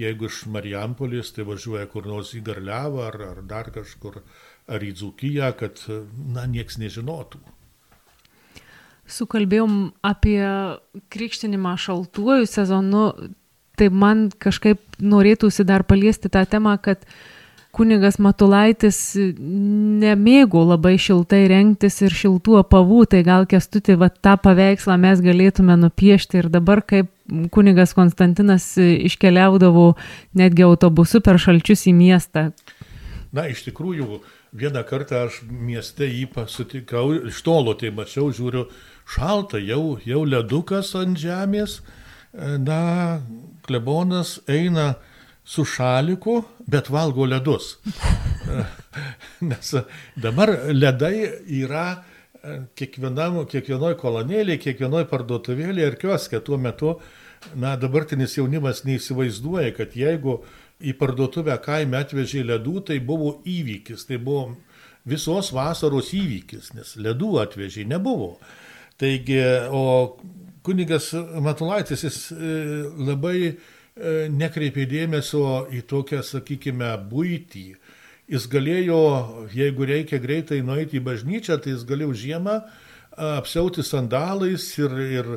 [0.00, 4.22] jeigu iš Marijampolės, tai važiuoja kur nors į Garliavą ar, ar dar kažkur,
[4.66, 5.84] ar į Dzukiją, kad,
[6.16, 7.42] na, nieks nežinotų.
[9.04, 10.40] Sukalbėjom apie
[11.12, 13.04] krikštinimą šaltuoju sezonu,
[13.78, 17.16] tai man kažkaip norėtųsi dar paliesti tą temą, kad uh,
[17.74, 24.96] kunigas Matulaitis nemėgo labai šiltai rengtis ir šiltų apavų, tai gal kestuti va, tą paveikslą
[25.00, 27.10] mes galėtume nupiešti ir dabar kaip
[27.54, 29.94] kunigas Konstantinas iškeliaudavo
[30.38, 32.48] netgi autobusu per šalčius į miestą.
[33.34, 34.20] Na, iš tikrųjų,
[34.54, 38.68] vieną kartą aš mieste jį pasitikau, iš tolo tai mačiau, žiūriu,
[39.10, 41.80] šalta, jau, jau ledukas ant žemės,
[42.58, 43.20] na,
[43.66, 44.94] klebonas eina
[45.44, 47.76] su šaliku, bet valgo ledus.
[49.48, 49.74] Nes
[50.16, 51.28] dabar ledai
[51.60, 56.40] yra e, kiekvienoje kolonėlėje, kiekvienoje parduotuvėlėje ir kioske.
[56.44, 56.94] Tuo metu,
[57.54, 60.40] na, dabartinis jaunimas neįsivaizduoja, kad jeigu
[60.84, 64.54] į parduotuvę kaime atvežė ledų, tai buvo įvykis, tai buvo
[65.08, 68.38] visos vasaros įvykis, nes ledų atvežė nebuvo.
[69.00, 69.40] Taigi,
[69.74, 70.16] o
[70.64, 71.12] kunigas
[71.44, 72.58] Matulaitis jis e,
[73.04, 73.54] labai
[73.94, 77.68] E, nekreipė dėmesio į tokią, sakykime, būtį.
[78.26, 79.02] Jis galėjo,
[79.54, 82.56] jeigu reikia greitai nueiti į bažnyčią, tai jis galėjo žiemą
[83.14, 85.28] apsiauti sandalais ir, ir,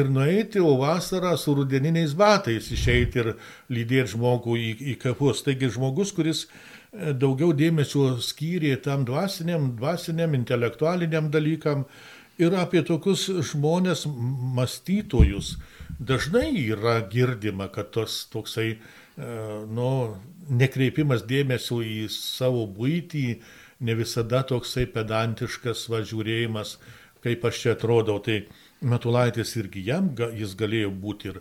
[0.00, 3.34] ir nueiti, o vasarą su rudeniniais batais išeiti ir
[3.68, 5.44] lydėti žmogų į, į kapus.
[5.44, 11.84] Taigi žmogus, kuris e, daugiau dėmesio skyrė tam dvasiniam, dvasiniam, intelektualiniam dalykam
[12.38, 14.06] ir apie tokius žmonės,
[14.58, 15.56] mąstytojus,
[15.98, 19.30] dažnai yra girdima, kad tas toksai, e,
[19.74, 19.90] nu,
[20.48, 23.26] nekreipimas dėmesio į savo būtį,
[23.80, 26.78] ne visada toksai pedantiškas važiūrėjimas,
[27.22, 28.18] kaip aš čia atrodau.
[28.22, 28.42] Tai
[28.80, 31.40] Metulaitis irgi jam, jis galėjo būti ir,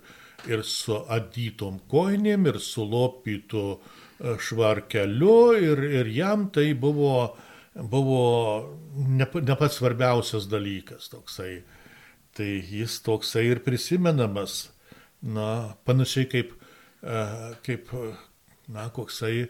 [0.50, 7.38] ir su adytom koinėm, ir su lopytu e, švarkeliu, ir, ir jam tai buvo,
[7.82, 8.22] buvo
[8.96, 11.62] ne, ne pats svarbiausias dalykas toksai
[12.38, 14.68] tai jis toksai ir prisimenamas,
[15.22, 16.54] na, panašiai kaip,
[17.02, 17.22] e,
[17.66, 17.90] kaip
[18.70, 19.48] na, koksai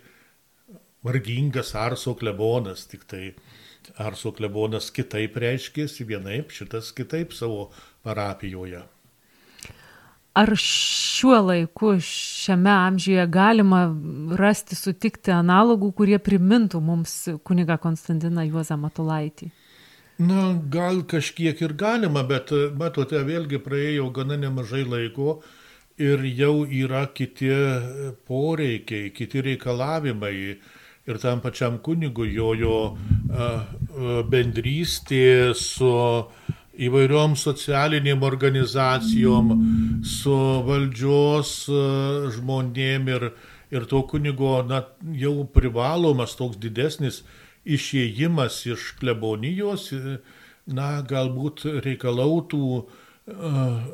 [1.04, 3.24] vargingas Arso klebonas, tik tai
[4.04, 7.70] Arso klebonas kitaip reiškėsi, vienaip, šitas kitaip savo
[8.08, 8.86] parapijoje.
[10.38, 13.80] Ar šiuo laiku, šiame amžiuje galima
[14.38, 17.14] rasti, sutikti analogų, kurie primintų mums
[17.48, 19.50] kuniga Konstantiną Juozą Matulaitį?
[20.18, 25.40] Na, gal kažkiek ir galima, bet matote, vėlgi praėjo gana nemažai laiko
[25.98, 27.50] ir jau yra kiti
[28.30, 30.38] poreikiai, kiti reikalavimai.
[31.08, 32.78] Ir tam pačiam kunigui jo, jo
[34.28, 35.92] bendrystė su
[36.78, 39.54] įvairiom socialinėm organizacijom,
[40.06, 40.36] su
[40.68, 41.54] valdžios
[42.38, 43.30] žmonėm ir,
[43.74, 44.84] ir to kunigo na,
[45.18, 47.24] jau privalomas toks didesnis
[47.66, 49.90] išėjimas iš klebonijos,
[50.68, 52.88] na, galbūt reikalautų uh,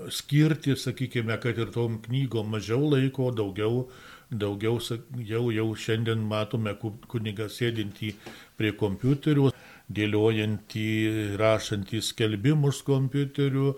[0.10, 3.88] skirti, sakykime, kad ir tom knygom mažiau laiko, daugiau,
[4.30, 4.78] daugiau
[5.26, 6.76] jau, jau šiandien matome
[7.10, 8.14] kunigą sėdintį
[8.58, 9.50] prie kompiuterių,
[9.98, 10.90] dėliojantį,
[11.40, 13.74] rašantį skelbimus kompiuteriu,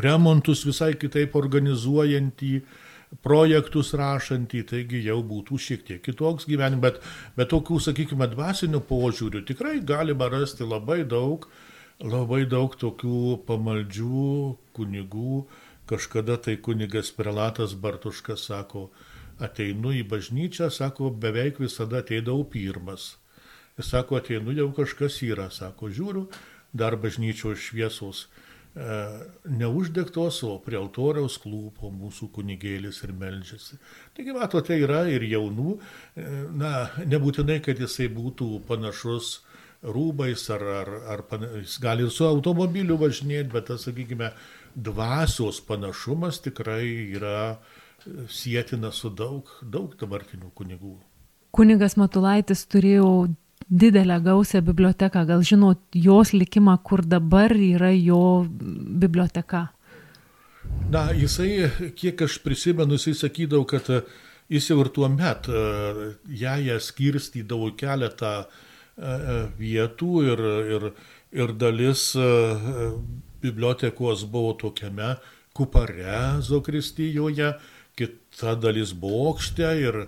[0.00, 2.52] remontus visai kitaip organizuojantį,
[3.26, 7.00] projektus rašantį, taigi jau būtų šiek tiek kitoks gyvenimas, bet,
[7.36, 11.48] bet tokių, sakykime, dvasinių požiūrių tikrai galima rasti labai daug,
[12.00, 14.28] labai daug tokių pamaldžių
[14.78, 15.44] kunigų.
[15.90, 18.92] Kažkada tai kunigas prelatas Bartuškas sako,
[19.42, 23.16] ateinu į bažnyčią, sako, beveik visada ateidavau pirmas.
[23.82, 26.26] Sako, ateinu jau kažkas yra, sako, žiūriu,
[26.76, 28.96] dar bažnyčios šviesos e,
[29.50, 33.80] neuždegtos, o prie altoriaus klūpo mūsų kunigėlis ir meldžiasi.
[34.16, 36.28] Taigi, matote, yra ir jaunų, e,
[36.60, 39.40] na, nebūtinai, kad jisai būtų panašus
[39.82, 41.24] rūbais, ar, ar, ar
[41.62, 44.34] jis gali ir su automobiliu važinėti, bet tas, sakykime,
[44.74, 46.84] dvasios panašumas tikrai
[47.16, 47.58] yra
[48.30, 50.96] sėtina su daug, daug dabartinių kunigų.
[51.56, 53.30] Kunigas Matulaitis turėjo
[53.68, 58.46] didelę gausią biblioteką, gal žinot jos likimą, kur dabar yra jo
[59.02, 59.68] biblioteka?
[60.90, 63.86] Na, jisai, kiek aš prisimenu, jisai sakydavo, kad
[64.50, 68.34] jis jau ir tuo met ją ją skirstydavo keletą
[69.00, 70.40] E, e, vietų ir,
[70.74, 70.86] ir,
[71.32, 72.24] ir dalis e,
[73.40, 75.14] bibliotekos buvo tokiame
[75.56, 77.54] kupare Zokristijoje,
[77.96, 80.02] kita dalis bokšte ir,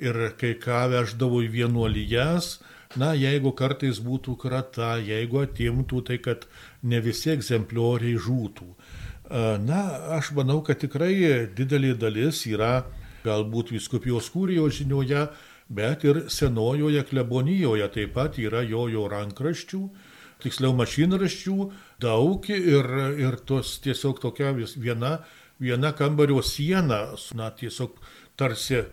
[0.00, 2.54] ir kai ką veždavo į vienuolijas,
[2.96, 6.46] na, jeigu kartais būtų krata, jeigu atimtų, tai kad
[6.82, 8.68] ne visi egzemplioriai žūtų.
[9.60, 9.82] Na,
[10.16, 11.12] aš manau, kad tikrai
[11.52, 12.86] didelė dalis yra
[13.26, 15.26] galbūt viskupijos kūrijos žinioje,
[15.68, 19.82] bet ir senojoje klebonijoje taip pat yra jojo rankraščių,
[20.40, 21.56] tiksliau mašinraščių
[22.00, 22.88] daug ir,
[23.20, 25.18] ir tos tiesiog tokia viena,
[25.60, 27.02] viena kambario siena,
[27.36, 27.98] na tiesiog
[28.38, 28.86] tarsi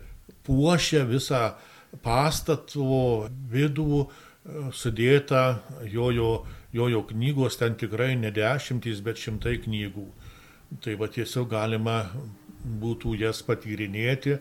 [0.44, 1.54] puošia visą
[2.02, 4.08] pastato vidų e,
[4.74, 10.06] sudėta jojo, jojo knygos, ten tikrai ne dešimtys, bet šimtai knygų.
[10.82, 11.98] Tai va tiesiog galima
[12.66, 14.38] būtų jas patyrinėti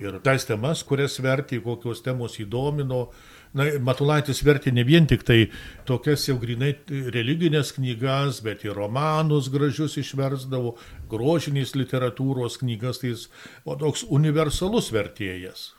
[0.00, 3.08] ir tas temas, kurias vertė, kokios temos įdomino.
[3.50, 5.48] Na, Matulaitis vertė ne vien tik tai
[5.88, 10.76] tokias jau grinai religinės knygas, bet ir romanus gražius išversdavo,
[11.10, 13.26] grožinės literatūros knygas, tai jis
[13.66, 15.72] o toks universalus vertėjas.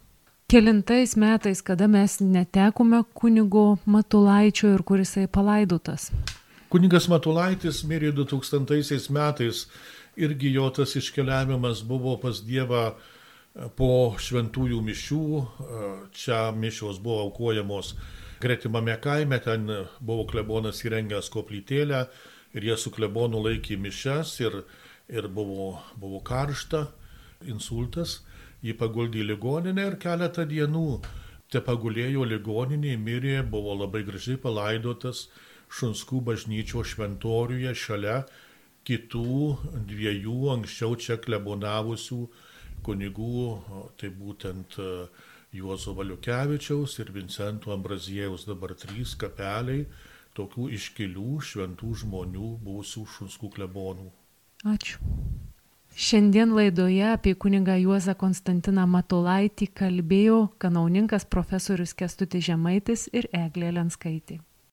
[0.51, 6.09] Kelintais metais, kada mes netekome kunigo Matulaičio ir kurisai palaidotas?
[6.67, 9.61] Kunigas Matulaitis mirė 2000 metais,
[10.19, 12.81] irgi jo tas iškeliavimas buvo pas Dievą
[13.79, 13.87] po
[14.19, 15.21] šventųjų mišių,
[16.11, 17.93] čia mišios buvo aukojamos
[18.43, 19.71] gretimame kaime, ten
[20.01, 22.01] buvo klebonas įrengęs koplytėlę
[22.59, 24.59] ir jie su klebonu laikė mišes ir,
[25.07, 26.89] ir buvo, buvo karšta,
[27.47, 28.19] insultas,
[28.65, 30.85] jį paguldė į ligoninę ir keletą dienų
[31.51, 35.27] te pagulėjo ligoninėje, mirė, buvo labai gražiai palaidotas
[35.71, 38.21] Šunskų bažnyčio šventoriuje šalia
[38.87, 39.35] kitų
[39.87, 42.21] dviejų anksčiau čia klebonavusių
[42.83, 43.43] kunigų,
[44.01, 44.87] tai būtent e,
[45.55, 49.85] Juozo Valiukevičiaus ir Vincento Ambraziejaus dabar trys kapeliai
[50.35, 54.11] tokių iškilių šventų žmonių buvusių šunskų klebonų.
[54.75, 54.99] Ačiū.
[56.01, 64.39] Šiandien laidoje apie kunigą Juozą Konstantiną Matulaitį kalbėjo kanauninkas profesorius Kestutis Žemaitis ir Eglė Lenskaitė.